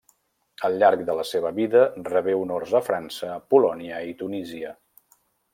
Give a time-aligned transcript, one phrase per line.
[0.69, 4.77] Al llarg de la seva vida rebé honors a França, Polònia i Tunísia.